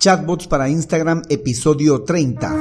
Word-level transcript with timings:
Chatbots 0.00 0.46
para 0.46 0.66
Instagram, 0.66 1.20
episodio 1.28 2.02
30. 2.04 2.56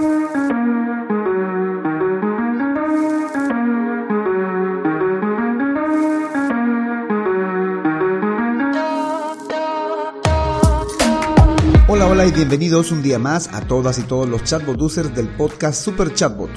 Hola, 11.88 12.08
hola 12.08 12.26
y 12.26 12.32
bienvenidos 12.32 12.92
un 12.92 13.02
día 13.02 13.18
más 13.18 13.48
a 13.54 13.62
todas 13.62 14.00
y 14.00 14.02
todos 14.02 14.28
los 14.28 14.44
chatbot 14.44 14.82
users 14.82 15.16
del 15.16 15.30
podcast 15.30 15.82
Super 15.82 16.14
Chatbot 16.14 16.52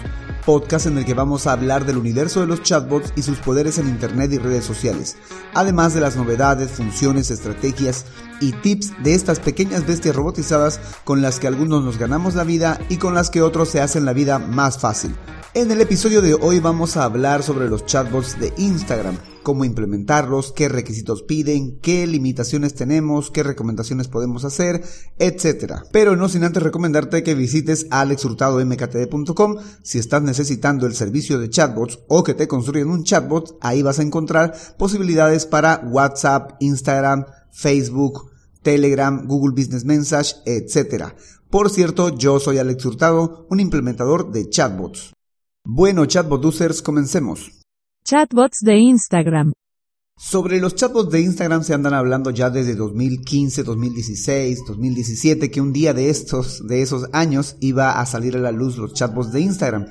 podcast 0.44 0.86
en 0.86 0.98
el 0.98 1.04
que 1.04 1.14
vamos 1.14 1.46
a 1.46 1.52
hablar 1.52 1.86
del 1.86 1.96
universo 1.96 2.40
de 2.40 2.46
los 2.46 2.62
chatbots 2.62 3.12
y 3.16 3.22
sus 3.22 3.38
poderes 3.38 3.78
en 3.78 3.88
Internet 3.88 4.32
y 4.32 4.38
redes 4.38 4.64
sociales, 4.64 5.16
además 5.54 5.94
de 5.94 6.00
las 6.00 6.16
novedades, 6.16 6.72
funciones, 6.72 7.30
estrategias 7.30 8.04
y 8.40 8.52
tips 8.52 8.92
de 9.02 9.14
estas 9.14 9.40
pequeñas 9.40 9.86
bestias 9.86 10.14
robotizadas 10.14 10.80
con 11.04 11.22
las 11.22 11.38
que 11.38 11.46
algunos 11.46 11.84
nos 11.84 11.98
ganamos 11.98 12.34
la 12.34 12.44
vida 12.44 12.78
y 12.88 12.96
con 12.96 13.14
las 13.14 13.30
que 13.30 13.42
otros 13.42 13.68
se 13.68 13.80
hacen 13.80 14.04
la 14.04 14.12
vida 14.12 14.38
más 14.38 14.78
fácil. 14.78 15.14
En 15.54 15.70
el 15.70 15.80
episodio 15.80 16.22
de 16.22 16.34
hoy 16.34 16.60
vamos 16.60 16.96
a 16.96 17.04
hablar 17.04 17.42
sobre 17.42 17.68
los 17.68 17.86
chatbots 17.86 18.38
de 18.40 18.52
Instagram, 18.56 19.16
cómo 19.42 19.64
implementarlos, 19.64 20.52
qué 20.52 20.68
requisitos 20.68 21.22
piden, 21.22 21.78
qué 21.80 22.06
limitaciones 22.06 22.74
tenemos, 22.74 23.30
qué 23.30 23.42
recomendaciones 23.42 24.08
podemos 24.08 24.44
hacer, 24.44 24.82
etc. 25.18 25.74
Pero 25.92 26.16
no 26.16 26.28
sin 26.28 26.44
antes 26.44 26.62
recomendarte 26.62 27.22
que 27.22 27.34
visites 27.34 27.86
alexhurtadomktd.com 27.90 29.56
si 29.82 29.98
estás 29.98 30.22
necesitando 30.22 30.86
el 30.86 30.94
servicio 30.94 31.38
de 31.38 31.50
chatbots 31.50 32.00
o 32.08 32.24
que 32.24 32.34
te 32.34 32.48
construyan 32.48 32.88
un 32.88 33.04
chatbot, 33.04 33.58
ahí 33.60 33.82
vas 33.82 33.98
a 33.98 34.02
encontrar 34.02 34.54
posibilidades 34.78 35.46
para 35.46 35.82
WhatsApp, 35.84 36.52
Instagram, 36.60 37.26
Facebook, 37.50 38.30
Telegram, 38.62 39.26
Google 39.26 39.54
Business 39.54 39.84
Message, 39.84 40.36
etc. 40.46 41.12
Por 41.50 41.70
cierto, 41.70 42.16
yo 42.16 42.40
soy 42.40 42.58
Alex 42.58 42.84
Hurtado, 42.86 43.46
un 43.50 43.60
implementador 43.60 44.32
de 44.32 44.48
chatbots. 44.48 45.12
Bueno, 45.64 46.06
chatbot 46.06 46.44
users, 46.44 46.82
comencemos. 46.82 47.61
Chatbots 48.04 48.58
de 48.62 48.78
Instagram. 48.78 49.52
Sobre 50.18 50.60
los 50.60 50.74
chatbots 50.74 51.12
de 51.12 51.20
Instagram 51.20 51.62
se 51.62 51.72
andan 51.72 51.94
hablando 51.94 52.30
ya 52.30 52.50
desde 52.50 52.74
2015, 52.74 53.62
2016, 53.62 54.64
2017, 54.66 55.52
que 55.52 55.60
un 55.60 55.72
día 55.72 55.94
de 55.94 56.10
estos, 56.10 56.66
de 56.66 56.82
esos 56.82 57.08
años, 57.12 57.56
iba 57.60 58.00
a 58.00 58.06
salir 58.06 58.36
a 58.36 58.40
la 58.40 58.50
luz 58.50 58.76
los 58.76 58.92
chatbots 58.92 59.30
de 59.30 59.42
Instagram. 59.42 59.86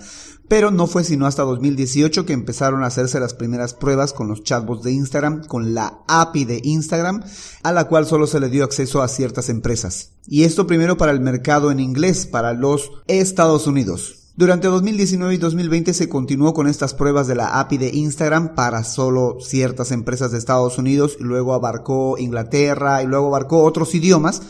Pero 0.49 0.71
no 0.71 0.87
fue 0.87 1.05
sino 1.05 1.25
hasta 1.25 1.43
2018 1.43 2.25
que 2.25 2.33
empezaron 2.33 2.83
a 2.83 2.87
hacerse 2.87 3.17
las 3.21 3.33
primeras 3.33 3.73
pruebas 3.73 4.11
con 4.11 4.27
los 4.27 4.43
chatbots 4.43 4.83
de 4.83 4.91
Instagram, 4.91 5.45
con 5.45 5.73
la 5.73 6.03
API 6.09 6.43
de 6.43 6.59
Instagram, 6.63 7.23
a 7.63 7.71
la 7.71 7.85
cual 7.85 8.05
solo 8.05 8.27
se 8.27 8.41
le 8.41 8.49
dio 8.49 8.65
acceso 8.65 9.01
a 9.01 9.07
ciertas 9.07 9.47
empresas. 9.47 10.17
Y 10.27 10.43
esto 10.43 10.67
primero 10.67 10.97
para 10.97 11.13
el 11.13 11.21
mercado 11.21 11.71
en 11.71 11.79
inglés, 11.79 12.27
para 12.27 12.53
los 12.53 12.91
Estados 13.07 13.67
Unidos. 13.67 14.20
Durante 14.37 14.69
2019 14.69 15.33
y 15.33 15.37
2020 15.37 15.93
se 15.93 16.07
continuó 16.07 16.53
con 16.53 16.67
estas 16.67 16.93
pruebas 16.93 17.27
de 17.27 17.35
la 17.35 17.59
API 17.59 17.77
de 17.77 17.89
Instagram 17.89 18.55
para 18.55 18.85
solo 18.85 19.37
ciertas 19.41 19.91
empresas 19.91 20.31
de 20.31 20.37
Estados 20.37 20.77
Unidos 20.77 21.17
y 21.19 21.23
luego 21.23 21.53
abarcó 21.53 22.17
Inglaterra 22.17 23.03
y 23.03 23.07
luego 23.07 23.27
abarcó 23.27 23.61
otros 23.63 23.93
idiomas 23.93 24.41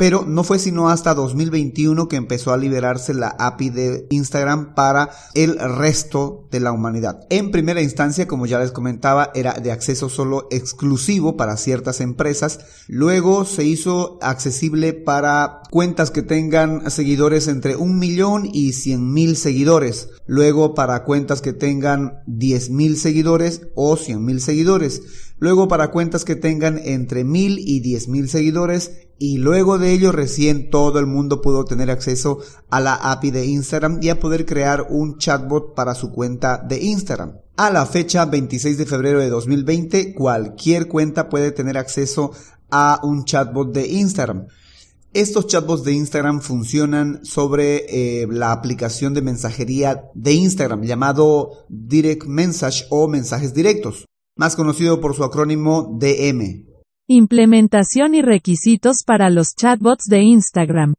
pero 0.00 0.24
no 0.26 0.44
fue 0.44 0.58
sino 0.58 0.88
hasta 0.88 1.12
2021 1.12 2.08
que 2.08 2.16
empezó 2.16 2.54
a 2.54 2.56
liberarse 2.56 3.12
la 3.12 3.36
API 3.38 3.68
de 3.68 4.06
Instagram 4.08 4.74
para 4.74 5.10
el 5.34 5.58
resto 5.58 6.48
de 6.50 6.58
la 6.58 6.72
humanidad. 6.72 7.26
En 7.28 7.50
primera 7.50 7.82
instancia, 7.82 8.26
como 8.26 8.46
ya 8.46 8.58
les 8.60 8.72
comentaba, 8.72 9.30
era 9.34 9.52
de 9.52 9.72
acceso 9.72 10.08
solo 10.08 10.48
exclusivo 10.50 11.36
para 11.36 11.58
ciertas 11.58 12.00
empresas. 12.00 12.60
Luego 12.88 13.44
se 13.44 13.64
hizo 13.64 14.18
accesible 14.22 14.94
para 14.94 15.60
cuentas 15.70 16.10
que 16.10 16.22
tengan 16.22 16.90
seguidores 16.90 17.46
entre 17.46 17.76
un 17.76 17.98
millón 17.98 18.48
y 18.50 18.72
cien 18.72 19.12
mil 19.12 19.36
seguidores. 19.36 20.08
Luego 20.24 20.72
para 20.72 21.04
cuentas 21.04 21.42
que 21.42 21.52
tengan 21.52 22.22
diez 22.26 22.70
mil 22.70 22.96
seguidores 22.96 23.66
o 23.74 23.98
cien 23.98 24.24
mil 24.24 24.40
seguidores. 24.40 25.02
Luego 25.38 25.68
para 25.68 25.90
cuentas 25.90 26.24
que 26.24 26.36
tengan 26.36 26.78
entre 26.78 27.24
mil 27.24 27.58
y 27.58 27.80
diez 27.80 28.08
mil 28.08 28.30
seguidores 28.30 28.92
y 29.22 29.36
luego 29.36 29.78
de 29.78 29.92
ello 29.92 30.12
recién 30.12 30.70
todo 30.70 30.98
el 30.98 31.04
mundo 31.04 31.42
pudo 31.42 31.66
tener 31.66 31.90
acceso 31.90 32.38
a 32.70 32.80
la 32.80 32.94
API 32.94 33.30
de 33.30 33.44
Instagram 33.44 33.98
y 34.00 34.08
a 34.08 34.18
poder 34.18 34.46
crear 34.46 34.86
un 34.88 35.18
chatbot 35.18 35.74
para 35.74 35.94
su 35.94 36.10
cuenta 36.10 36.56
de 36.56 36.82
Instagram. 36.82 37.36
A 37.58 37.68
la 37.68 37.84
fecha 37.84 38.24
26 38.24 38.78
de 38.78 38.86
febrero 38.86 39.20
de 39.20 39.28
2020, 39.28 40.14
cualquier 40.14 40.88
cuenta 40.88 41.28
puede 41.28 41.52
tener 41.52 41.76
acceso 41.76 42.32
a 42.70 42.98
un 43.02 43.26
chatbot 43.26 43.74
de 43.74 43.88
Instagram. 43.88 44.46
Estos 45.12 45.48
chatbots 45.48 45.84
de 45.84 45.92
Instagram 45.92 46.40
funcionan 46.40 47.22
sobre 47.22 48.22
eh, 48.22 48.26
la 48.26 48.52
aplicación 48.52 49.12
de 49.12 49.20
mensajería 49.20 50.04
de 50.14 50.32
Instagram 50.32 50.84
llamado 50.84 51.66
Direct 51.68 52.24
Message 52.24 52.86
o 52.88 53.06
mensajes 53.06 53.52
directos, 53.52 54.06
más 54.34 54.56
conocido 54.56 54.98
por 54.98 55.14
su 55.14 55.24
acrónimo 55.24 55.94
DM. 56.00 56.69
Implementación 57.12 58.14
y 58.14 58.22
requisitos 58.22 59.02
para 59.04 59.30
los 59.30 59.56
chatbots 59.56 60.04
de 60.04 60.22
Instagram. 60.22 60.94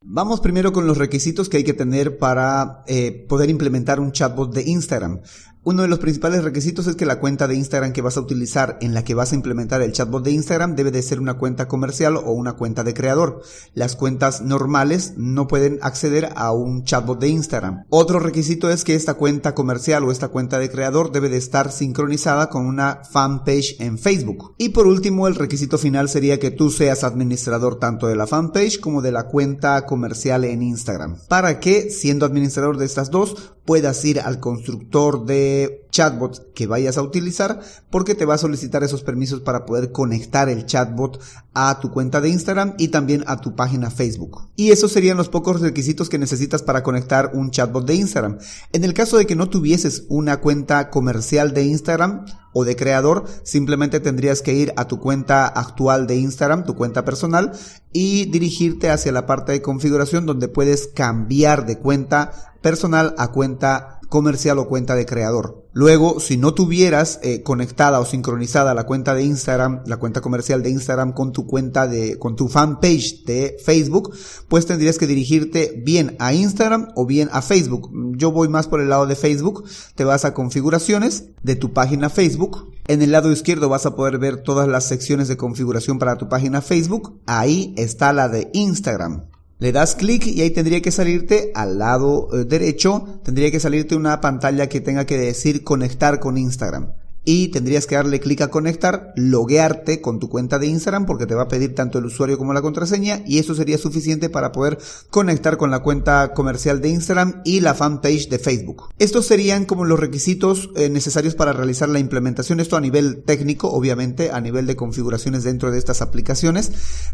Vamos 0.00 0.40
primero 0.40 0.72
con 0.72 0.86
los 0.86 0.96
requisitos 0.96 1.50
que 1.50 1.58
hay 1.58 1.64
que 1.64 1.74
tener 1.74 2.16
para 2.16 2.82
eh, 2.86 3.26
poder 3.28 3.50
implementar 3.50 4.00
un 4.00 4.12
chatbot 4.12 4.54
de 4.54 4.62
Instagram. 4.62 5.20
Uno 5.66 5.80
de 5.80 5.88
los 5.88 5.98
principales 5.98 6.44
requisitos 6.44 6.86
es 6.88 6.94
que 6.94 7.06
la 7.06 7.20
cuenta 7.20 7.48
de 7.48 7.54
Instagram 7.54 7.94
que 7.94 8.02
vas 8.02 8.18
a 8.18 8.20
utilizar 8.20 8.76
en 8.82 8.92
la 8.92 9.02
que 9.02 9.14
vas 9.14 9.32
a 9.32 9.34
implementar 9.34 9.80
el 9.80 9.92
chatbot 9.92 10.22
de 10.22 10.30
Instagram 10.30 10.76
debe 10.76 10.90
de 10.90 11.00
ser 11.00 11.20
una 11.20 11.38
cuenta 11.38 11.68
comercial 11.68 12.18
o 12.18 12.32
una 12.32 12.52
cuenta 12.52 12.84
de 12.84 12.92
creador. 12.92 13.40
Las 13.72 13.96
cuentas 13.96 14.42
normales 14.42 15.14
no 15.16 15.46
pueden 15.46 15.78
acceder 15.80 16.28
a 16.36 16.52
un 16.52 16.84
chatbot 16.84 17.18
de 17.18 17.28
Instagram. 17.28 17.86
Otro 17.88 18.18
requisito 18.18 18.68
es 18.68 18.84
que 18.84 18.94
esta 18.94 19.14
cuenta 19.14 19.54
comercial 19.54 20.04
o 20.04 20.12
esta 20.12 20.28
cuenta 20.28 20.58
de 20.58 20.68
creador 20.68 21.12
debe 21.12 21.30
de 21.30 21.38
estar 21.38 21.72
sincronizada 21.72 22.50
con 22.50 22.66
una 22.66 23.00
fanpage 23.10 23.80
en 23.80 23.96
Facebook. 23.96 24.54
Y 24.58 24.68
por 24.68 24.86
último, 24.86 25.28
el 25.28 25.34
requisito 25.34 25.78
final 25.78 26.10
sería 26.10 26.38
que 26.38 26.50
tú 26.50 26.68
seas 26.68 27.04
administrador 27.04 27.78
tanto 27.78 28.06
de 28.06 28.16
la 28.16 28.26
fanpage 28.26 28.80
como 28.80 29.00
de 29.00 29.12
la 29.12 29.28
cuenta 29.28 29.86
comercial 29.86 30.44
en 30.44 30.62
Instagram. 30.62 31.20
Para 31.26 31.58
que, 31.58 31.88
siendo 31.88 32.26
administrador 32.26 32.76
de 32.76 32.84
estas 32.84 33.10
dos, 33.10 33.54
puedas 33.64 34.04
ir 34.04 34.20
al 34.20 34.40
constructor 34.40 35.24
de 35.24 35.53
chatbots 35.90 36.42
que 36.54 36.66
vayas 36.66 36.98
a 36.98 37.02
utilizar 37.02 37.60
porque 37.90 38.14
te 38.14 38.24
va 38.24 38.34
a 38.34 38.38
solicitar 38.38 38.82
esos 38.82 39.02
permisos 39.02 39.40
para 39.40 39.64
poder 39.64 39.92
conectar 39.92 40.48
el 40.48 40.66
chatbot 40.66 41.20
a 41.54 41.78
tu 41.80 41.90
cuenta 41.90 42.20
de 42.20 42.30
Instagram 42.30 42.74
y 42.78 42.88
también 42.88 43.24
a 43.26 43.40
tu 43.40 43.54
página 43.54 43.90
Facebook. 43.90 44.48
Y 44.56 44.70
esos 44.70 44.92
serían 44.92 45.16
los 45.16 45.28
pocos 45.28 45.60
requisitos 45.60 46.08
que 46.08 46.18
necesitas 46.18 46.62
para 46.62 46.82
conectar 46.82 47.30
un 47.34 47.50
chatbot 47.50 47.86
de 47.86 47.94
Instagram. 47.94 48.38
En 48.72 48.84
el 48.84 48.94
caso 48.94 49.16
de 49.16 49.26
que 49.26 49.36
no 49.36 49.48
tuvieses 49.48 50.04
una 50.08 50.38
cuenta 50.40 50.90
comercial 50.90 51.54
de 51.54 51.64
Instagram, 51.64 52.24
o 52.54 52.64
de 52.64 52.76
creador, 52.76 53.24
simplemente 53.42 54.00
tendrías 54.00 54.40
que 54.40 54.54
ir 54.54 54.72
a 54.76 54.86
tu 54.86 55.00
cuenta 55.00 55.46
actual 55.46 56.06
de 56.06 56.16
Instagram, 56.16 56.64
tu 56.64 56.76
cuenta 56.76 57.04
personal, 57.04 57.52
y 57.92 58.26
dirigirte 58.26 58.90
hacia 58.90 59.12
la 59.12 59.26
parte 59.26 59.52
de 59.52 59.60
configuración 59.60 60.24
donde 60.24 60.48
puedes 60.48 60.86
cambiar 60.86 61.66
de 61.66 61.78
cuenta 61.78 62.53
personal 62.64 63.14
a 63.18 63.30
cuenta 63.30 64.00
comercial 64.08 64.58
o 64.58 64.68
cuenta 64.68 64.94
de 64.94 65.04
creador. 65.04 65.68
Luego, 65.74 66.18
si 66.18 66.38
no 66.38 66.54
tuvieras 66.54 67.20
eh, 67.22 67.42
conectada 67.42 68.00
o 68.00 68.06
sincronizada 68.06 68.72
la 68.72 68.84
cuenta 68.84 69.14
de 69.14 69.22
Instagram, 69.22 69.82
la 69.84 69.98
cuenta 69.98 70.22
comercial 70.22 70.62
de 70.62 70.70
Instagram 70.70 71.12
con 71.12 71.32
tu 71.32 71.46
cuenta 71.46 71.86
de, 71.86 72.18
con 72.18 72.36
tu 72.36 72.48
fanpage 72.48 73.24
de 73.26 73.58
Facebook, 73.62 74.16
pues 74.48 74.64
tendrías 74.64 74.96
que 74.96 75.06
dirigirte 75.06 75.78
bien 75.84 76.16
a 76.20 76.32
Instagram 76.32 76.88
o 76.94 77.04
bien 77.04 77.28
a 77.32 77.42
Facebook. 77.42 77.90
Yo 78.16 78.32
voy 78.32 78.48
más 78.48 78.66
por 78.66 78.80
el 78.80 78.88
lado 78.88 79.06
de 79.06 79.14
Facebook. 79.14 79.64
Te 79.94 80.04
vas 80.04 80.24
a 80.24 80.32
configuraciones 80.32 81.24
de 81.42 81.56
tu 81.56 81.74
página 81.74 82.08
Facebook. 82.08 82.72
En 82.86 83.02
el 83.02 83.12
lado 83.12 83.30
izquierdo 83.30 83.68
vas 83.68 83.84
a 83.84 83.94
poder 83.94 84.16
ver 84.16 84.42
todas 84.42 84.68
las 84.68 84.84
secciones 84.84 85.28
de 85.28 85.36
configuración 85.36 85.98
para 85.98 86.16
tu 86.16 86.30
página 86.30 86.62
Facebook. 86.62 87.20
Ahí 87.26 87.74
está 87.76 88.14
la 88.14 88.30
de 88.30 88.48
Instagram. 88.54 89.33
Le 89.58 89.72
das 89.72 89.94
clic 89.94 90.26
y 90.26 90.40
ahí 90.40 90.50
tendría 90.50 90.82
que 90.82 90.90
salirte 90.90 91.52
al 91.54 91.78
lado 91.78 92.28
eh, 92.32 92.44
derecho, 92.44 93.20
tendría 93.22 93.50
que 93.50 93.60
salirte 93.60 93.94
una 93.96 94.20
pantalla 94.20 94.68
que 94.68 94.80
tenga 94.80 95.06
que 95.06 95.18
decir 95.18 95.62
conectar 95.62 96.18
con 96.20 96.36
Instagram 96.38 96.92
y 97.24 97.48
tendrías 97.48 97.86
que 97.86 97.94
darle 97.94 98.20
clic 98.20 98.42
a 98.42 98.50
conectar, 98.50 99.12
loguearte 99.16 100.00
con 100.00 100.18
tu 100.18 100.28
cuenta 100.28 100.58
de 100.58 100.66
Instagram 100.66 101.06
porque 101.06 101.26
te 101.26 101.34
va 101.34 101.42
a 101.42 101.48
pedir 101.48 101.74
tanto 101.74 101.98
el 101.98 102.04
usuario 102.04 102.38
como 102.38 102.52
la 102.52 102.62
contraseña 102.62 103.22
y 103.26 103.38
eso 103.38 103.54
sería 103.54 103.78
suficiente 103.78 104.28
para 104.28 104.52
poder 104.52 104.78
conectar 105.10 105.56
con 105.56 105.70
la 105.70 105.80
cuenta 105.80 106.34
comercial 106.34 106.80
de 106.80 106.90
Instagram 106.90 107.40
y 107.44 107.60
la 107.60 107.74
fanpage 107.74 108.28
de 108.28 108.38
Facebook. 108.38 108.88
Estos 108.98 109.26
serían 109.26 109.64
como 109.64 109.84
los 109.84 109.98
requisitos 109.98 110.70
eh, 110.76 110.90
necesarios 110.90 111.34
para 111.34 111.52
realizar 111.52 111.88
la 111.88 111.98
implementación, 111.98 112.60
esto 112.60 112.76
a 112.76 112.80
nivel 112.80 113.22
técnico, 113.24 113.70
obviamente, 113.70 114.30
a 114.30 114.40
nivel 114.40 114.66
de 114.66 114.76
configuraciones 114.76 115.44
dentro 115.44 115.70
de 115.70 115.78
estas 115.78 116.02
aplicaciones, 116.02 116.72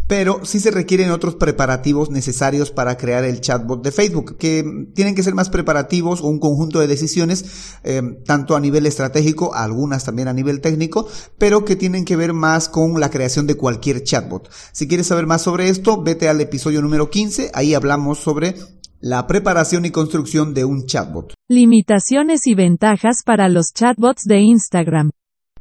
pero 0.08 0.44
sí 0.44 0.58
se 0.58 0.70
requieren 0.70 1.10
otros 1.10 1.36
preparativos 1.36 2.10
necesarios 2.10 2.70
para 2.70 2.96
crear 2.96 3.24
el 3.24 3.40
chatbot 3.40 3.82
de 3.82 3.92
Facebook, 3.92 4.36
que 4.36 4.88
tienen 4.94 5.14
que 5.14 5.22
ser 5.22 5.34
más 5.34 5.50
preparativos 5.50 6.20
o 6.20 6.26
un 6.26 6.40
conjunto 6.40 6.80
de 6.80 6.88
decisiones, 6.88 7.44
eh, 7.84 8.02
tanto 8.26 8.56
a 8.56 8.60
nivel 8.60 8.86
estratégico, 8.86 9.54
algunas 9.54 9.99
también 10.04 10.28
a 10.28 10.32
nivel 10.32 10.60
técnico, 10.60 11.08
pero 11.38 11.64
que 11.64 11.76
tienen 11.76 12.04
que 12.04 12.16
ver 12.16 12.32
más 12.32 12.68
con 12.68 12.98
la 13.00 13.10
creación 13.10 13.46
de 13.46 13.56
cualquier 13.56 14.02
chatbot. 14.02 14.50
Si 14.72 14.88
quieres 14.88 15.06
saber 15.06 15.26
más 15.26 15.42
sobre 15.42 15.68
esto, 15.68 16.02
vete 16.02 16.28
al 16.28 16.40
episodio 16.40 16.82
número 16.82 17.10
15, 17.10 17.50
ahí 17.54 17.74
hablamos 17.74 18.18
sobre 18.18 18.54
la 19.00 19.26
preparación 19.26 19.84
y 19.84 19.90
construcción 19.90 20.54
de 20.54 20.64
un 20.64 20.86
chatbot. 20.86 21.32
Limitaciones 21.48 22.46
y 22.46 22.54
ventajas 22.54 23.22
para 23.24 23.48
los 23.48 23.72
chatbots 23.74 24.24
de 24.24 24.40
Instagram. 24.40 25.10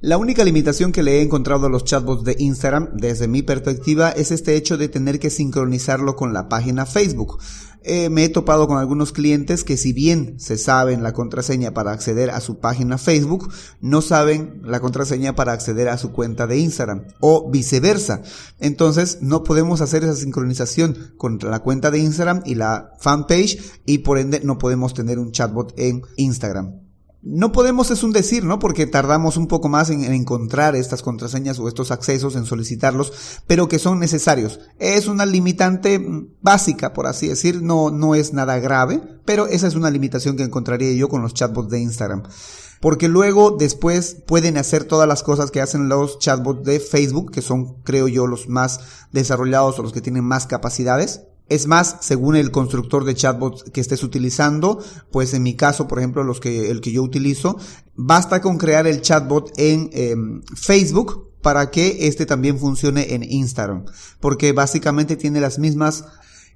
La 0.01 0.17
única 0.17 0.45
limitación 0.45 0.93
que 0.93 1.03
le 1.03 1.17
he 1.17 1.21
encontrado 1.21 1.65
a 1.65 1.69
los 1.69 1.83
chatbots 1.83 2.23
de 2.23 2.37
Instagram, 2.39 2.91
desde 2.93 3.27
mi 3.27 3.41
perspectiva, 3.41 4.11
es 4.11 4.31
este 4.31 4.55
hecho 4.55 4.77
de 4.77 4.87
tener 4.87 5.19
que 5.19 5.29
sincronizarlo 5.29 6.15
con 6.15 6.31
la 6.31 6.47
página 6.47 6.85
Facebook. 6.85 7.39
Eh, 7.83 8.09
me 8.09 8.23
he 8.23 8.29
topado 8.29 8.65
con 8.69 8.77
algunos 8.77 9.11
clientes 9.11 9.65
que 9.65 9.75
si 9.75 9.91
bien 9.91 10.39
se 10.39 10.57
saben 10.57 11.03
la 11.03 11.11
contraseña 11.11 11.73
para 11.73 11.91
acceder 11.91 12.29
a 12.29 12.39
su 12.39 12.59
página 12.59 12.97
Facebook, 12.97 13.51
no 13.81 14.01
saben 14.01 14.61
la 14.63 14.79
contraseña 14.79 15.35
para 15.35 15.51
acceder 15.51 15.89
a 15.89 15.97
su 15.97 16.13
cuenta 16.13 16.47
de 16.47 16.59
Instagram 16.59 17.03
o 17.19 17.51
viceversa. 17.51 18.21
Entonces 18.57 19.17
no 19.19 19.43
podemos 19.43 19.81
hacer 19.81 20.05
esa 20.05 20.15
sincronización 20.15 21.13
con 21.17 21.39
la 21.41 21.59
cuenta 21.59 21.91
de 21.91 21.99
Instagram 21.99 22.41
y 22.45 22.55
la 22.55 22.91
fanpage 23.01 23.59
y 23.85 23.97
por 23.97 24.17
ende 24.17 24.39
no 24.45 24.59
podemos 24.59 24.93
tener 24.93 25.19
un 25.19 25.33
chatbot 25.33 25.73
en 25.77 26.03
Instagram. 26.15 26.88
No 27.21 27.51
podemos, 27.51 27.92
es 27.92 28.04
un 28.04 28.13
decir, 28.13 28.45
¿no? 28.45 28.60
Porque 28.60 28.88
tardamos 28.88 29.36
un 29.36 29.48
poco 29.48 29.68
más 29.68 29.89
en, 29.89 30.06
encontrar 30.06 30.77
estas 30.77 31.01
contraseñas 31.01 31.60
o 31.60 31.68
estos 31.68 31.92
accesos, 31.92 32.38
en 32.38 32.45
solicitarlos, 32.45 33.42
pero 33.45 33.68
que 33.68 33.77
son 33.77 34.00
necesarios. 34.00 34.62
Es 34.80 35.07
una 35.07 35.25
limitante 35.25 36.01
básica, 36.42 36.94
por 36.94 37.07
así 37.07 37.27
decir, 37.27 37.62
no, 37.62 37.92
no 37.92 38.16
es 38.16 38.31
nada 38.31 38.60
grave, 38.60 39.01
pero 39.25 39.48
esa 39.48 39.68
es 39.68 39.75
una 39.75 39.89
limitación 39.89 40.38
que 40.38 40.44
encontraría 40.44 40.94
yo 40.94 41.10
con 41.10 41.21
los 41.21 41.33
chatbots 41.33 41.69
de 41.69 41.81
Instagram. 41.81 42.24
Porque 42.80 43.10
luego, 43.10 43.51
después, 43.51 44.16
pueden 44.25 44.56
hacer 44.57 44.86
todas 44.86 45.06
las 45.07 45.21
cosas 45.21 45.51
que 45.51 45.60
hacen 45.60 45.89
los 45.89 46.19
chatbots 46.19 46.63
de 46.63 46.80
Facebook, 46.80 47.31
que 47.31 47.42
son, 47.42 47.81
creo 47.83 48.07
yo, 48.07 48.27
los 48.27 48.48
más 48.48 48.80
desarrollados 49.12 49.77
o 49.77 49.83
los 49.83 49.92
que 49.92 50.00
tienen 50.01 50.24
más 50.24 50.48
capacidades 50.48 51.24
es 51.49 51.67
más, 51.67 51.97
según 52.01 52.35
el 52.35 52.51
constructor 52.51 53.05
de 53.05 53.15
chatbots 53.15 53.63
que 53.71 53.81
estés 53.81 54.03
utilizando, 54.03 54.83
pues 55.11 55.33
en 55.33 55.43
mi 55.43 55.55
caso, 55.55 55.87
por 55.87 55.99
ejemplo, 55.99 56.23
los 56.23 56.39
que, 56.39 56.69
el 56.69 56.81
que 56.81 56.91
yo 56.91 57.03
utilizo, 57.03 57.57
basta 57.95 58.41
con 58.41 58.57
crear 58.57 58.87
el 58.87 59.01
chatbot 59.01 59.51
en 59.57 59.89
em, 59.93 60.41
Facebook 60.55 61.29
para 61.41 61.71
que 61.71 62.07
este 62.07 62.25
también 62.25 62.59
funcione 62.59 63.13
en 63.13 63.23
Instagram, 63.23 63.85
porque 64.19 64.51
básicamente 64.51 65.15
tiene 65.15 65.39
las 65.39 65.57
mismas 65.59 66.05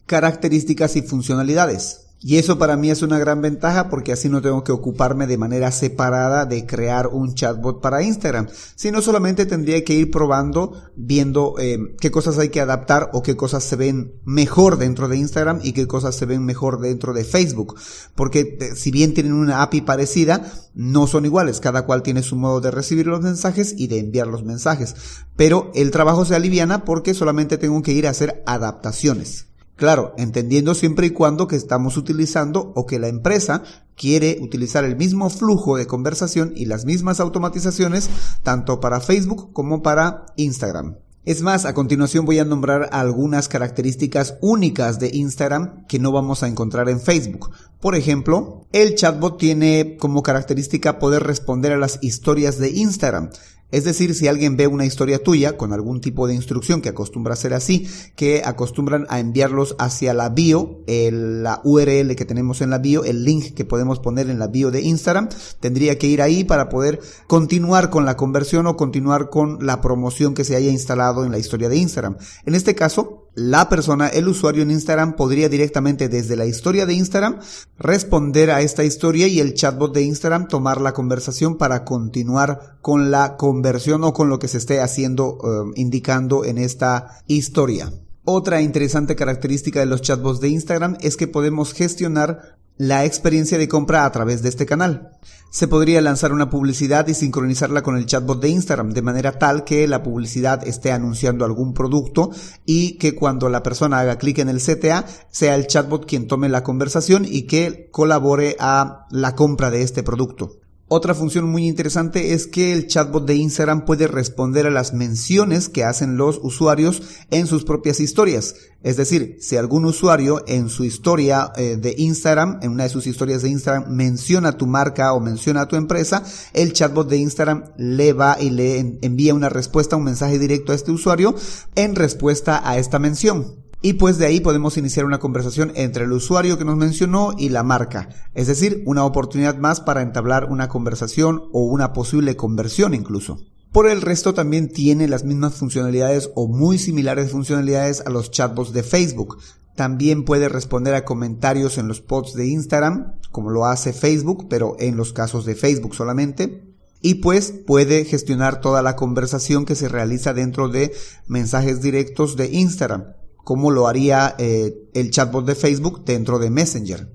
características 0.05 0.95
y 0.95 1.01
funcionalidades. 1.01 2.01
Y 2.25 2.37
eso 2.37 2.57
para 2.57 2.77
mí 2.77 2.89
es 2.89 3.01
una 3.01 3.19
gran 3.19 3.41
ventaja 3.41 3.89
porque 3.89 4.13
así 4.13 4.29
no 4.29 4.41
tengo 4.41 4.63
que 4.63 4.71
ocuparme 4.71 5.27
de 5.27 5.37
manera 5.37 5.71
separada 5.73 6.45
de 6.45 6.65
crear 6.65 7.07
un 7.07 7.35
chatbot 7.35 7.81
para 7.81 8.01
Instagram, 8.01 8.47
sino 8.75 9.01
solamente 9.01 9.45
tendría 9.45 9.83
que 9.83 9.93
ir 9.93 10.09
probando, 10.09 10.71
viendo 10.95 11.55
eh, 11.59 11.77
qué 11.99 12.11
cosas 12.11 12.39
hay 12.39 12.47
que 12.47 12.61
adaptar 12.61 13.09
o 13.11 13.23
qué 13.23 13.35
cosas 13.35 13.65
se 13.65 13.75
ven 13.75 14.13
mejor 14.23 14.77
dentro 14.77 15.09
de 15.09 15.17
Instagram 15.17 15.59
y 15.63 15.73
qué 15.73 15.85
cosas 15.85 16.15
se 16.15 16.25
ven 16.25 16.45
mejor 16.45 16.79
dentro 16.79 17.13
de 17.13 17.25
Facebook. 17.25 17.75
Porque 18.15 18.57
eh, 18.57 18.75
si 18.77 18.91
bien 18.91 19.13
tienen 19.13 19.33
una 19.33 19.61
API 19.61 19.81
parecida, 19.81 20.49
no 20.73 21.07
son 21.07 21.25
iguales, 21.25 21.59
cada 21.59 21.85
cual 21.85 22.03
tiene 22.03 22.23
su 22.23 22.37
modo 22.37 22.61
de 22.61 22.71
recibir 22.71 23.05
los 23.05 23.19
mensajes 23.19 23.75
y 23.77 23.87
de 23.87 23.99
enviar 23.99 24.27
los 24.27 24.45
mensajes. 24.45 24.95
Pero 25.35 25.71
el 25.75 25.91
trabajo 25.91 26.23
se 26.23 26.35
aliviana 26.35 26.85
porque 26.85 27.13
solamente 27.13 27.57
tengo 27.57 27.81
que 27.81 27.91
ir 27.91 28.07
a 28.07 28.11
hacer 28.11 28.43
adaptaciones. 28.45 29.47
Claro, 29.75 30.13
entendiendo 30.17 30.75
siempre 30.75 31.07
y 31.07 31.09
cuando 31.09 31.47
que 31.47 31.55
estamos 31.55 31.97
utilizando 31.97 32.71
o 32.75 32.85
que 32.85 32.99
la 32.99 33.07
empresa 33.07 33.63
quiere 33.95 34.37
utilizar 34.41 34.83
el 34.83 34.95
mismo 34.95 35.29
flujo 35.29 35.77
de 35.77 35.87
conversación 35.87 36.53
y 36.55 36.65
las 36.65 36.85
mismas 36.85 37.19
automatizaciones 37.19 38.09
tanto 38.43 38.79
para 38.79 38.99
Facebook 38.99 39.51
como 39.53 39.81
para 39.81 40.25
Instagram. 40.35 40.95
Es 41.25 41.41
más, 41.41 41.63
a 41.63 41.73
continuación 41.73 42.25
voy 42.25 42.39
a 42.39 42.45
nombrar 42.45 42.89
algunas 42.91 43.47
características 43.47 44.37
únicas 44.41 44.99
de 44.99 45.09
Instagram 45.13 45.85
que 45.87 45.97
no 45.97 46.11
vamos 46.11 46.43
a 46.43 46.49
encontrar 46.49 46.89
en 46.89 46.99
Facebook. 46.99 47.51
Por 47.79 47.95
ejemplo, 47.95 48.67
el 48.73 48.95
chatbot 48.95 49.37
tiene 49.37 49.95
como 49.97 50.21
característica 50.21 50.99
poder 50.99 51.23
responder 51.23 51.71
a 51.71 51.77
las 51.77 51.97
historias 52.01 52.59
de 52.59 52.71
Instagram. 52.71 53.29
Es 53.73 53.85
decir, 53.85 54.13
si 54.13 54.27
alguien 54.27 54.55
ve 54.55 54.67
una 54.67 54.85
historia 54.85 55.23
tuya 55.23 55.57
con 55.57 55.73
algún 55.73 55.99
tipo 55.99 56.27
de 56.27 56.35
instrucción 56.35 56.79
que 56.79 56.89
acostumbra 56.89 57.33
a 57.33 57.37
ser 57.37 57.55
así, 57.55 57.87
que 58.15 58.43
acostumbran 58.45 59.07
a 59.09 59.19
enviarlos 59.19 59.75
hacia 59.79 60.13
la 60.13 60.29
bio, 60.29 60.83
la 60.85 61.59
URL 61.63 62.15
que 62.15 62.25
tenemos 62.25 62.61
en 62.61 62.69
la 62.69 62.77
bio, 62.77 63.03
el 63.03 63.25
link 63.25 63.55
que 63.55 63.65
podemos 63.65 63.99
poner 63.99 64.29
en 64.29 64.37
la 64.37 64.45
bio 64.45 64.69
de 64.69 64.81
Instagram, 64.81 65.27
tendría 65.59 65.97
que 65.97 66.05
ir 66.05 66.21
ahí 66.21 66.43
para 66.43 66.69
poder 66.69 66.99
continuar 67.25 67.89
con 67.89 68.05
la 68.05 68.15
conversión 68.15 68.67
o 68.67 68.77
continuar 68.77 69.31
con 69.31 69.65
la 69.65 69.81
promoción 69.81 70.35
que 70.35 70.43
se 70.43 70.55
haya 70.55 70.69
instalado 70.69 71.25
en 71.25 71.31
la 71.31 71.39
historia 71.39 71.67
de 71.67 71.77
Instagram. 71.77 72.17
En 72.45 72.53
este 72.53 72.75
caso, 72.75 73.22
la 73.35 73.67
persona, 73.67 74.07
el 74.07 74.27
usuario 74.27 74.61
en 74.61 74.71
Instagram 74.71 75.15
podría 75.15 75.49
directamente 75.49 76.07
desde 76.07 76.35
la 76.35 76.45
historia 76.45 76.85
de 76.85 76.93
Instagram 76.93 77.39
responder 77.79 78.51
a 78.51 78.61
esta 78.61 78.83
historia 78.83 79.27
y 79.27 79.39
el 79.39 79.55
chatbot 79.55 79.93
de 79.93 80.03
Instagram 80.03 80.47
tomar 80.47 80.79
la 80.79 80.93
conversación 80.93 81.57
para 81.57 81.83
continuar 81.83 82.77
con 82.81 83.09
la 83.09 83.35
conversión 83.37 84.03
o 84.03 84.13
con 84.13 84.29
lo 84.29 84.37
que 84.37 84.47
se 84.47 84.59
esté 84.59 84.81
haciendo, 84.81 85.39
eh, 85.43 85.71
indicando 85.75 86.45
en 86.45 86.59
esta 86.59 87.23
historia. 87.27 87.91
Otra 88.25 88.61
interesante 88.61 89.15
característica 89.15 89.79
de 89.79 89.85
los 89.85 90.01
chatbots 90.01 90.39
de 90.39 90.49
Instagram 90.49 90.97
es 91.01 91.17
que 91.17 91.27
podemos 91.27 91.73
gestionar 91.73 92.57
la 92.77 93.05
experiencia 93.05 93.57
de 93.57 93.67
compra 93.67 94.05
a 94.05 94.11
través 94.11 94.41
de 94.41 94.49
este 94.49 94.65
canal. 94.65 95.11
Se 95.51 95.67
podría 95.67 96.01
lanzar 96.01 96.33
una 96.33 96.49
publicidad 96.49 97.07
y 97.07 97.13
sincronizarla 97.13 97.83
con 97.83 97.95
el 97.95 98.07
chatbot 98.07 98.41
de 98.41 98.49
Instagram 98.49 98.91
de 98.91 99.03
manera 99.03 99.37
tal 99.37 99.63
que 99.63 99.87
la 99.87 100.01
publicidad 100.01 100.67
esté 100.67 100.91
anunciando 100.91 101.45
algún 101.45 101.75
producto 101.75 102.31
y 102.65 102.97
que 102.97 103.13
cuando 103.13 103.49
la 103.49 103.61
persona 103.61 103.99
haga 103.99 104.17
clic 104.17 104.39
en 104.39 104.49
el 104.49 104.61
CTA 104.61 105.05
sea 105.29 105.53
el 105.53 105.67
chatbot 105.67 106.07
quien 106.07 106.27
tome 106.27 106.49
la 106.49 106.63
conversación 106.63 107.25
y 107.29 107.43
que 107.43 107.89
colabore 107.91 108.55
a 108.59 109.05
la 109.11 109.35
compra 109.35 109.69
de 109.69 109.83
este 109.83 110.01
producto. 110.01 110.62
Otra 110.95 111.15
función 111.15 111.49
muy 111.49 111.67
interesante 111.67 112.35
es 112.35 112.45
que 112.45 112.71
el 112.71 112.85
chatbot 112.85 113.25
de 113.25 113.33
Instagram 113.33 113.83
puede 113.83 114.05
responder 114.05 114.67
a 114.67 114.69
las 114.69 114.93
menciones 114.93 115.67
que 115.67 115.83
hacen 115.83 116.17
los 116.17 116.39
usuarios 116.43 117.01
en 117.31 117.47
sus 117.47 117.63
propias 117.63 117.99
historias. 117.99 118.53
Es 118.83 118.95
decir, 118.95 119.37
si 119.39 119.57
algún 119.57 119.85
usuario 119.85 120.43
en 120.45 120.69
su 120.69 120.83
historia 120.83 121.51
eh, 121.55 121.77
de 121.77 121.95
Instagram, 121.97 122.59
en 122.61 122.69
una 122.69 122.83
de 122.83 122.89
sus 122.89 123.07
historias 123.07 123.41
de 123.41 123.49
Instagram, 123.49 123.91
menciona 123.91 124.55
tu 124.55 124.67
marca 124.67 125.13
o 125.13 125.19
menciona 125.19 125.67
tu 125.67 125.77
empresa, 125.77 126.23
el 126.53 126.73
chatbot 126.73 127.09
de 127.09 127.17
Instagram 127.17 127.71
le 127.75 128.13
va 128.13 128.37
y 128.39 128.51
le 128.51 128.99
envía 129.01 129.33
una 129.33 129.49
respuesta, 129.49 129.95
un 129.95 130.03
mensaje 130.03 130.37
directo 130.37 130.73
a 130.73 130.75
este 130.75 130.91
usuario 130.91 131.33
en 131.73 131.95
respuesta 131.95 132.61
a 132.63 132.77
esta 132.77 132.99
mención. 132.99 133.62
Y 133.85 133.93
pues 133.93 134.17
de 134.17 134.25
ahí 134.25 134.39
podemos 134.39 134.77
iniciar 134.77 135.05
una 135.05 135.19
conversación 135.19 135.73
entre 135.75 136.05
el 136.05 136.13
usuario 136.13 136.57
que 136.57 136.63
nos 136.63 136.77
mencionó 136.77 137.33
y 137.37 137.49
la 137.49 137.63
marca. 137.63 138.07
Es 138.33 138.47
decir, 138.47 138.81
una 138.85 139.03
oportunidad 139.03 139.57
más 139.57 139.81
para 139.81 140.01
entablar 140.01 140.45
una 140.49 140.69
conversación 140.69 141.43
o 141.51 141.65
una 141.65 141.91
posible 141.91 142.37
conversión 142.37 142.93
incluso. 142.93 143.41
Por 143.73 143.89
el 143.89 144.01
resto 144.01 144.33
también 144.33 144.71
tiene 144.71 145.09
las 145.09 145.25
mismas 145.25 145.55
funcionalidades 145.55 146.31
o 146.33 146.47
muy 146.47 146.77
similares 146.77 147.31
funcionalidades 147.31 148.01
a 148.05 148.09
los 148.09 148.31
chatbots 148.31 148.71
de 148.71 148.83
Facebook. 148.83 149.39
También 149.75 150.23
puede 150.23 150.47
responder 150.47 150.95
a 150.95 151.03
comentarios 151.03 151.77
en 151.77 151.89
los 151.89 151.99
posts 151.99 152.35
de 152.37 152.47
Instagram, 152.47 153.15
como 153.31 153.49
lo 153.49 153.65
hace 153.65 153.91
Facebook, 153.91 154.47
pero 154.49 154.77
en 154.79 154.95
los 154.95 155.11
casos 155.11 155.43
de 155.43 155.55
Facebook 155.55 155.93
solamente. 155.93 156.73
Y 157.01 157.15
pues 157.15 157.51
puede 157.51 158.05
gestionar 158.05 158.61
toda 158.61 158.81
la 158.81 158.95
conversación 158.95 159.65
que 159.65 159.75
se 159.75 159.89
realiza 159.89 160.33
dentro 160.33 160.69
de 160.69 160.93
mensajes 161.27 161.81
directos 161.81 162.37
de 162.37 162.49
Instagram 162.49 163.07
como 163.43 163.71
lo 163.71 163.87
haría 163.87 164.35
eh, 164.37 164.89
el 164.93 165.11
chatbot 165.11 165.45
de 165.45 165.55
Facebook 165.55 166.03
dentro 166.05 166.39
de 166.39 166.49
Messenger. 166.49 167.11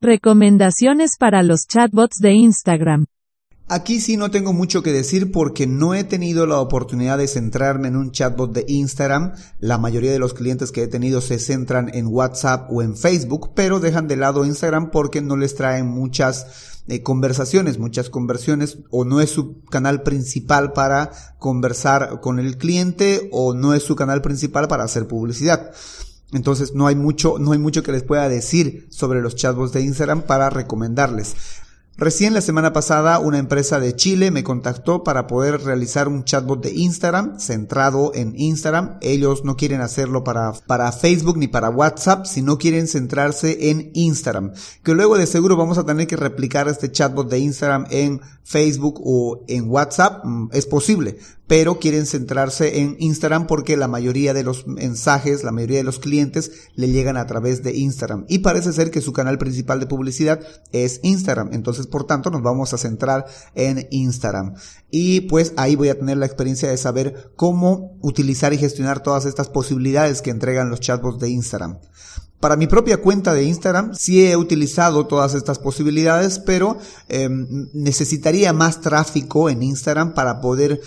Recomendaciones 0.00 1.16
para 1.18 1.42
los 1.42 1.66
chatbots 1.66 2.18
de 2.18 2.32
Instagram. 2.32 3.06
Aquí 3.68 3.98
sí 3.98 4.16
no 4.16 4.30
tengo 4.30 4.52
mucho 4.52 4.80
que 4.84 4.92
decir 4.92 5.32
porque 5.32 5.66
no 5.66 5.94
he 5.94 6.04
tenido 6.04 6.46
la 6.46 6.60
oportunidad 6.60 7.18
de 7.18 7.26
centrarme 7.26 7.88
en 7.88 7.96
un 7.96 8.12
chatbot 8.12 8.52
de 8.52 8.64
Instagram. 8.68 9.32
La 9.58 9.76
mayoría 9.76 10.12
de 10.12 10.20
los 10.20 10.34
clientes 10.34 10.70
que 10.70 10.84
he 10.84 10.86
tenido 10.86 11.20
se 11.20 11.40
centran 11.40 11.90
en 11.92 12.06
WhatsApp 12.06 12.70
o 12.70 12.80
en 12.80 12.96
Facebook, 12.96 13.50
pero 13.56 13.80
dejan 13.80 14.06
de 14.06 14.14
lado 14.14 14.44
Instagram 14.44 14.92
porque 14.92 15.20
no 15.20 15.36
les 15.36 15.56
traen 15.56 15.88
muchas 15.88 16.75
eh, 16.88 17.02
conversaciones, 17.02 17.78
muchas 17.78 18.10
conversiones, 18.10 18.78
o 18.90 19.04
no 19.04 19.20
es 19.20 19.30
su 19.30 19.62
canal 19.64 20.02
principal 20.02 20.72
para 20.72 21.10
conversar 21.38 22.20
con 22.20 22.38
el 22.38 22.56
cliente 22.56 23.28
o 23.32 23.54
no 23.54 23.74
es 23.74 23.82
su 23.82 23.96
canal 23.96 24.22
principal 24.22 24.68
para 24.68 24.84
hacer 24.84 25.06
publicidad. 25.06 25.72
Entonces 26.32 26.74
no 26.74 26.86
hay 26.86 26.96
mucho, 26.96 27.38
no 27.38 27.52
hay 27.52 27.58
mucho 27.58 27.82
que 27.82 27.92
les 27.92 28.02
pueda 28.02 28.28
decir 28.28 28.88
sobre 28.90 29.20
los 29.20 29.36
chatbots 29.36 29.72
de 29.72 29.82
Instagram 29.82 30.22
para 30.22 30.50
recomendarles. 30.50 31.34
Recién 31.98 32.34
la 32.34 32.42
semana 32.42 32.74
pasada 32.74 33.18
una 33.20 33.38
empresa 33.38 33.80
de 33.80 33.96
Chile 33.96 34.30
me 34.30 34.44
contactó 34.44 35.02
para 35.02 35.26
poder 35.26 35.62
realizar 35.62 36.08
un 36.08 36.24
chatbot 36.24 36.62
de 36.62 36.74
Instagram 36.74 37.40
centrado 37.40 38.12
en 38.14 38.34
Instagram. 38.36 38.98
Ellos 39.00 39.46
no 39.46 39.56
quieren 39.56 39.80
hacerlo 39.80 40.22
para, 40.22 40.52
para 40.66 40.92
Facebook 40.92 41.38
ni 41.38 41.48
para 41.48 41.70
WhatsApp, 41.70 42.26
sino 42.26 42.58
quieren 42.58 42.86
centrarse 42.86 43.70
en 43.70 43.92
Instagram. 43.94 44.52
Que 44.82 44.92
luego 44.92 45.16
de 45.16 45.26
seguro 45.26 45.56
vamos 45.56 45.78
a 45.78 45.86
tener 45.86 46.06
que 46.06 46.16
replicar 46.16 46.68
este 46.68 46.92
chatbot 46.92 47.30
de 47.30 47.38
Instagram 47.38 47.86
en 47.88 48.20
Facebook 48.44 49.00
o 49.02 49.42
en 49.48 49.70
WhatsApp. 49.70 50.22
Mm, 50.22 50.50
es 50.52 50.66
posible, 50.66 51.16
pero 51.46 51.78
quieren 51.78 52.06
centrarse 52.06 52.80
en 52.80 52.96
Instagram 52.98 53.46
porque 53.46 53.76
la 53.76 53.88
mayoría 53.88 54.34
de 54.34 54.42
los 54.42 54.66
mensajes, 54.66 55.44
la 55.44 55.52
mayoría 55.52 55.78
de 55.78 55.84
los 55.84 55.98
clientes 55.98 56.50
le 56.74 56.88
llegan 56.88 57.16
a 57.16 57.26
través 57.26 57.62
de 57.62 57.76
Instagram 57.76 58.24
y 58.28 58.40
parece 58.40 58.72
ser 58.72 58.90
que 58.90 59.00
su 59.00 59.12
canal 59.12 59.38
principal 59.38 59.80
de 59.80 59.86
publicidad 59.86 60.40
es 60.72 61.00
Instagram. 61.02 61.50
Entonces, 61.52 61.86
por 61.86 62.04
tanto, 62.04 62.30
nos 62.30 62.42
vamos 62.42 62.74
a 62.74 62.78
centrar 62.78 63.26
en 63.54 63.86
Instagram. 63.90 64.54
Y 64.90 65.22
pues 65.22 65.52
ahí 65.56 65.76
voy 65.76 65.88
a 65.88 65.98
tener 65.98 66.16
la 66.16 66.26
experiencia 66.26 66.68
de 66.68 66.76
saber 66.76 67.32
cómo 67.36 67.96
utilizar 68.00 68.52
y 68.52 68.58
gestionar 68.58 69.02
todas 69.02 69.24
estas 69.24 69.48
posibilidades 69.48 70.22
que 70.22 70.30
entregan 70.30 70.70
los 70.70 70.80
chatbots 70.80 71.20
de 71.20 71.30
Instagram. 71.30 71.78
Para 72.40 72.56
mi 72.56 72.66
propia 72.66 72.98
cuenta 72.98 73.32
de 73.32 73.44
Instagram 73.44 73.94
sí 73.94 74.26
he 74.26 74.36
utilizado 74.36 75.06
todas 75.06 75.34
estas 75.34 75.58
posibilidades, 75.58 76.38
pero 76.38 76.78
em, 77.08 77.68
necesitaría 77.72 78.52
más 78.52 78.82
tráfico 78.82 79.48
en 79.48 79.62
Instagram 79.62 80.12
para 80.12 80.40
poder 80.40 80.80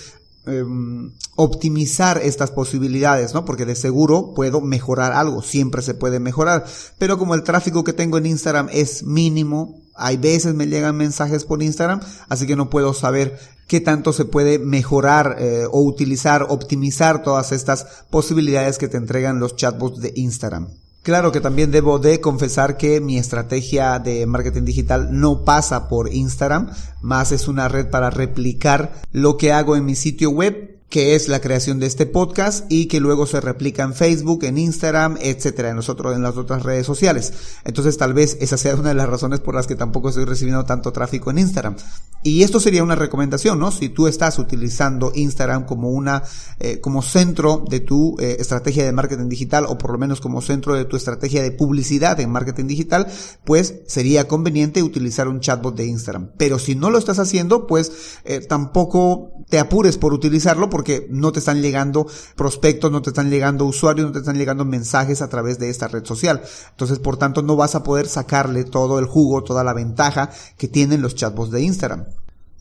Em, 0.46 1.12
optimizar 1.36 2.18
estas 2.24 2.50
posibilidades, 2.50 3.34
¿no? 3.34 3.44
Porque 3.44 3.66
de 3.66 3.76
seguro 3.76 4.34
puedo 4.34 4.62
mejorar 4.62 5.12
algo, 5.12 5.42
siempre 5.42 5.82
se 5.82 5.94
puede 5.94 6.20
mejorar, 6.20 6.66
pero 6.98 7.18
como 7.18 7.36
el 7.36 7.44
tráfico 7.44 7.84
que 7.84 7.94
tengo 7.94 8.18
en 8.18 8.26
Instagram 8.26 8.70
es 8.72 9.04
mínimo, 9.04 9.82
hay 9.96 10.16
veces 10.18 10.56
me 10.56 10.68
llegan 10.68 10.96
mensajes 10.96 11.44
por 11.44 11.62
Instagram, 11.62 12.00
así 12.30 12.48
que 12.48 12.56
no 12.56 12.70
puedo 12.70 12.94
saber 12.94 13.38
qué 13.68 13.82
tanto 13.82 14.14
se 14.14 14.26
puede 14.26 14.60
mejorar 14.60 15.36
eh, 15.40 15.66
o 15.70 15.82
utilizar, 15.82 16.48
optimizar 16.50 17.22
todas 17.22 17.52
estas 17.52 17.86
posibilidades 18.10 18.78
que 18.78 18.88
te 18.88 18.98
entregan 18.98 19.40
los 19.40 19.58
chatbots 19.58 20.00
de 20.00 20.14
Instagram. 20.16 20.70
Claro 21.04 21.32
que 21.32 21.40
también 21.40 21.72
debo 21.72 21.98
de 21.98 22.20
confesar 22.20 22.78
que 22.78 23.00
mi 23.00 23.18
estrategia 23.18 24.00
de 24.00 24.26
marketing 24.26 24.64
digital 24.64 25.08
no 25.12 25.46
pasa 25.46 25.88
por 25.88 26.14
Instagram, 26.14 26.72
más 27.02 27.32
es 27.32 27.48
una 27.48 27.68
red 27.68 27.90
para 27.90 28.10
replicar 28.10 29.02
lo 29.12 29.38
que 29.38 29.54
hago 29.54 29.76
en 29.76 29.86
mi 29.86 29.96
sitio 29.96 30.30
web 30.30 30.80
que 30.90 31.16
es 31.16 31.28
la 31.28 31.40
creación 31.40 31.80
de 31.80 31.86
este 31.86 32.08
podcast 32.08 32.66
y 32.70 32.88
que 32.88 33.00
luego 33.00 33.28
se 33.28 33.40
replica 33.40 33.84
en 33.84 33.94
Facebook, 33.94 34.44
en 34.44 34.58
Instagram, 34.58 35.18
etcétera, 35.22 35.70
en 35.70 35.76
nosotros 35.76 36.16
en 36.16 36.24
las 36.24 36.36
otras 36.36 36.64
redes 36.64 36.86
sociales. 36.86 37.32
Entonces, 37.64 37.98
tal 37.98 38.14
vez 38.14 38.38
esa 38.42 38.58
sea 38.58 38.76
una 38.76 38.90
de 38.90 38.96
las 38.96 39.08
razones 39.08 39.40
por 39.40 39.54
las 39.54 39.68
que 39.68 39.76
tampoco 39.76 40.10
estoy 40.10 40.26
recibiendo 40.26 40.66
tanto 40.66 40.92
tráfico 40.92 41.30
en 41.30 41.38
Instagram. 41.38 41.76
Y 42.22 42.44
esto 42.44 42.60
sería 42.60 42.84
una 42.84 42.96
recomendación, 42.96 43.60
¿no? 43.60 43.72
Si 43.72 43.88
tú 43.88 44.08
estás 44.08 44.40
utilizando 44.40 45.14
Instagram 45.16 45.66
como 45.66 45.90
una, 45.90 46.24
eh, 46.60 46.82
como 46.82 47.02
centro 47.02 47.64
de 47.70 47.80
tu 47.80 48.18
eh, 48.20 48.36
estrategia 48.40 48.84
de 48.84 48.92
marketing 48.92 49.30
digital 49.30 49.66
o 49.66 49.78
por 49.78 49.94
lo 49.94 49.98
menos 49.98 50.20
como 50.20 50.42
centro 50.42 50.76
de 50.76 50.84
tu 50.84 50.98
estrategia 50.98 51.42
de 51.42 51.52
publicidad 51.52 52.20
en 52.20 52.30
marketing 52.30 52.66
digital, 52.66 53.08
pues 53.46 53.76
sería 53.88 54.28
conveniente 54.28 54.84
utilizar 54.84 55.30
un 55.30 55.40
chatbot 55.40 55.78
de 55.78 55.86
Instagram. 55.86 56.32
Pero 56.38 56.60
si 56.60 56.76
no 56.76 56.90
lo 56.90 56.98
estás 56.98 57.20
haciendo, 57.20 57.68
pues 57.68 58.20
eh, 58.26 58.42
tampoco 58.42 59.32
te 59.48 59.58
apures 59.58 59.98
por 59.98 60.14
utilizarlo 60.14 60.70
porque 60.70 61.08
no 61.10 61.32
te 61.32 61.40
están 61.40 61.62
llegando 61.62 62.06
prospectos, 62.36 62.92
no 62.92 63.02
te 63.02 63.12
están 63.12 63.30
llegando 63.30 63.64
usuarios, 63.64 64.08
no 64.08 64.12
te 64.12 64.20
están 64.20 64.38
llegando 64.38 64.66
mensajes 64.66 65.22
a 65.22 65.30
través 65.30 65.58
de 65.58 65.70
esta 65.70 65.88
red 65.88 66.04
social. 66.04 66.42
Entonces, 66.72 67.00
por 67.00 67.16
tanto, 67.16 67.42
no 67.44 67.56
vas 67.56 67.76
a 67.76 67.84
poder 67.84 68.08
sacarle 68.08 68.66
todo 68.66 69.00
el 69.00 69.06
jugo, 69.06 69.42
toda 69.42 69.64
la 69.64 69.74
ventaja 69.74 70.32
que 70.58 70.68
tienen 70.68 71.02
los 71.02 71.16
chatbots 71.16 71.52
de 71.52 71.62
Instagram. 71.62 72.09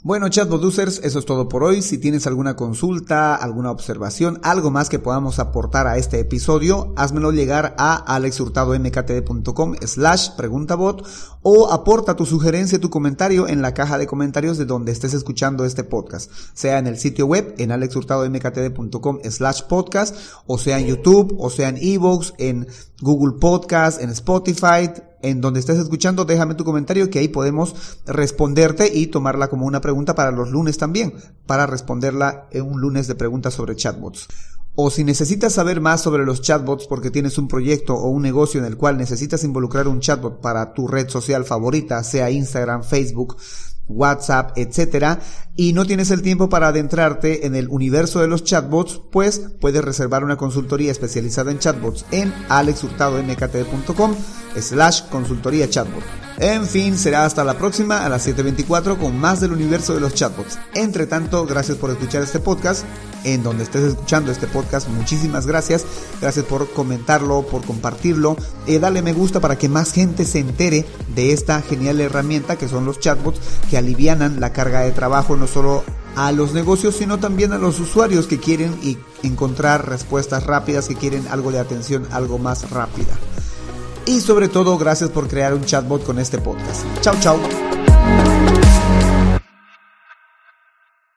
Bueno, 0.00 0.28
chatbot 0.28 0.62
users, 0.62 1.00
eso 1.02 1.18
es 1.18 1.24
todo 1.26 1.48
por 1.48 1.64
hoy. 1.64 1.82
Si 1.82 1.98
tienes 1.98 2.28
alguna 2.28 2.54
consulta, 2.54 3.34
alguna 3.34 3.72
observación, 3.72 4.38
algo 4.44 4.70
más 4.70 4.88
que 4.88 5.00
podamos 5.00 5.40
aportar 5.40 5.88
a 5.88 5.98
este 5.98 6.20
episodio, 6.20 6.94
házmelo 6.96 7.32
llegar 7.32 7.74
a 7.78 7.96
alexhurtadomktd.com 7.96 9.74
slash 9.84 10.30
preguntabot 10.36 11.04
o 11.50 11.72
aporta 11.72 12.14
tu 12.14 12.26
sugerencia, 12.26 12.78
tu 12.78 12.90
comentario 12.90 13.48
en 13.48 13.62
la 13.62 13.72
caja 13.72 13.96
de 13.96 14.06
comentarios 14.06 14.58
de 14.58 14.66
donde 14.66 14.92
estés 14.92 15.14
escuchando 15.14 15.64
este 15.64 15.82
podcast, 15.82 16.30
sea 16.52 16.76
en 16.76 16.86
el 16.86 16.98
sitio 16.98 17.24
web 17.24 17.54
en 17.56 17.72
alexhurtadomktd.com 17.72 19.20
slash 19.30 19.62
podcast 19.62 20.14
o 20.46 20.58
sea 20.58 20.78
en 20.78 20.88
YouTube 20.88 21.34
o 21.38 21.48
sea 21.48 21.70
en 21.70 21.78
Evox, 21.80 22.34
en 22.36 22.66
Google 23.00 23.38
Podcast, 23.40 24.02
en 24.02 24.10
Spotify, 24.10 24.90
en 25.22 25.40
donde 25.40 25.60
estés 25.60 25.78
escuchando, 25.78 26.26
déjame 26.26 26.54
tu 26.54 26.64
comentario 26.64 27.08
que 27.08 27.20
ahí 27.20 27.28
podemos 27.28 27.74
responderte 28.04 28.94
y 28.94 29.06
tomarla 29.06 29.48
como 29.48 29.64
una 29.64 29.80
pregunta 29.80 30.14
para 30.14 30.32
los 30.32 30.50
lunes 30.50 30.76
también, 30.76 31.14
para 31.46 31.66
responderla 31.66 32.48
en 32.50 32.66
un 32.66 32.78
lunes 32.78 33.06
de 33.06 33.14
preguntas 33.14 33.54
sobre 33.54 33.74
chatbots. 33.74 34.28
O 34.80 34.90
si 34.90 35.02
necesitas 35.02 35.54
saber 35.54 35.80
más 35.80 36.02
sobre 36.02 36.24
los 36.24 36.40
chatbots 36.40 36.86
porque 36.86 37.10
tienes 37.10 37.36
un 37.36 37.48
proyecto 37.48 37.96
o 37.96 38.10
un 38.10 38.22
negocio 38.22 38.60
en 38.60 38.64
el 38.64 38.76
cual 38.76 38.96
necesitas 38.96 39.42
involucrar 39.42 39.88
un 39.88 39.98
chatbot 39.98 40.40
para 40.40 40.72
tu 40.72 40.86
red 40.86 41.08
social 41.08 41.44
favorita, 41.44 42.04
sea 42.04 42.30
Instagram, 42.30 42.84
Facebook, 42.84 43.36
WhatsApp, 43.88 44.56
etcétera, 44.56 45.20
y 45.56 45.72
no 45.72 45.84
tienes 45.84 46.10
el 46.10 46.22
tiempo 46.22 46.48
para 46.48 46.68
adentrarte 46.68 47.46
en 47.46 47.56
el 47.56 47.68
universo 47.68 48.20
de 48.20 48.28
los 48.28 48.44
chatbots, 48.44 49.00
pues 49.10 49.40
puedes 49.60 49.82
reservar 49.82 50.22
una 50.22 50.36
consultoría 50.36 50.92
especializada 50.92 51.50
en 51.50 51.58
chatbots 51.58 52.04
en 52.12 52.32
alexhurtadomkt.com 52.48 54.14
slash 54.60 55.02
consultoría 55.10 55.68
chatbot. 55.68 56.02
En 56.38 56.66
fin, 56.66 56.96
será 56.96 57.24
hasta 57.24 57.42
la 57.42 57.58
próxima 57.58 58.04
a 58.04 58.08
las 58.08 58.28
7.24 58.28 58.96
con 58.98 59.18
más 59.18 59.40
del 59.40 59.52
universo 59.52 59.94
de 59.94 60.00
los 60.00 60.14
chatbots. 60.14 60.58
Entre 60.74 61.06
tanto, 61.06 61.44
gracias 61.46 61.78
por 61.78 61.90
escuchar 61.90 62.22
este 62.22 62.38
podcast. 62.38 62.84
En 63.24 63.42
donde 63.42 63.64
estés 63.64 63.82
escuchando 63.82 64.30
este 64.30 64.46
podcast, 64.46 64.88
muchísimas 64.88 65.44
gracias. 65.44 65.84
Gracias 66.20 66.44
por 66.44 66.70
comentarlo, 66.70 67.42
por 67.42 67.64
compartirlo. 67.64 68.36
Eh, 68.68 68.78
dale 68.78 69.02
me 69.02 69.12
gusta 69.12 69.40
para 69.40 69.58
que 69.58 69.68
más 69.68 69.92
gente 69.92 70.24
se 70.24 70.38
entere 70.38 70.86
de 71.16 71.32
esta 71.32 71.60
genial 71.60 72.00
herramienta 72.00 72.54
que 72.54 72.68
son 72.68 72.84
los 72.84 73.00
chatbots 73.00 73.40
que 73.68 73.77
alivianan 73.78 74.40
la 74.40 74.52
carga 74.52 74.80
de 74.80 74.92
trabajo 74.92 75.36
no 75.36 75.46
solo 75.46 75.84
a 76.16 76.32
los 76.32 76.52
negocios, 76.52 76.96
sino 76.96 77.18
también 77.18 77.52
a 77.52 77.58
los 77.58 77.80
usuarios 77.80 78.26
que 78.26 78.38
quieren 78.38 78.74
encontrar 79.22 79.88
respuestas 79.88 80.44
rápidas, 80.44 80.88
que 80.88 80.96
quieren 80.96 81.26
algo 81.30 81.52
de 81.52 81.60
atención, 81.60 82.06
algo 82.10 82.38
más 82.38 82.70
rápida. 82.70 83.16
Y 84.04 84.20
sobre 84.20 84.48
todo, 84.48 84.78
gracias 84.78 85.10
por 85.10 85.28
crear 85.28 85.54
un 85.54 85.64
chatbot 85.64 86.04
con 86.04 86.18
este 86.18 86.38
podcast. 86.38 86.84
Chao, 87.02 87.14
chao. 87.20 87.67